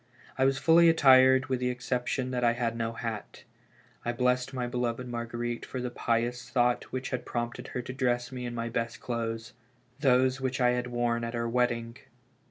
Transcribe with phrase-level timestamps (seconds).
[0.35, 3.43] I was fully attired with the exception that had no hat.
[4.03, 8.31] I blessed my beloved Marguerite for the pious thought which had prompted her to dress
[8.31, 9.53] me in my best clothes—
[9.99, 11.97] those which I had wprn at our wed: ding.